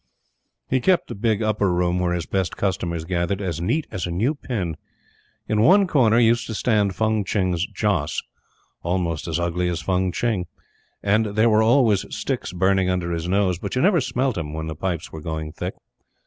He 0.67 0.79
kept 0.81 1.09
the 1.09 1.13
big 1.13 1.43
upper 1.43 1.71
room, 1.71 1.99
where 1.99 2.15
his 2.15 2.25
best 2.25 2.57
customers 2.57 3.05
gathered, 3.05 3.39
as 3.39 3.61
neat 3.61 3.85
as 3.91 4.07
a 4.07 4.09
new 4.09 4.33
pin. 4.33 4.75
In 5.47 5.61
one 5.61 5.85
corner 5.85 6.17
used 6.17 6.47
to 6.47 6.55
stand 6.55 6.95
Fung 6.95 7.23
Tching's 7.23 7.67
Joss 7.67 8.19
almost 8.81 9.27
as 9.27 9.39
ugly 9.39 9.69
as 9.69 9.79
Fung 9.81 10.11
Tching 10.11 10.47
and 11.03 11.27
there 11.35 11.51
were 11.51 11.61
always 11.61 12.03
sticks 12.09 12.51
burning 12.51 12.89
under 12.89 13.11
his 13.11 13.27
nose; 13.27 13.59
but 13.59 13.75
you 13.75 13.81
never 13.83 14.01
smelt 14.01 14.39
'em 14.39 14.53
when 14.53 14.65
the 14.65 14.73
pipes 14.75 15.11
were 15.11 15.21
going 15.21 15.51
thick. 15.51 15.75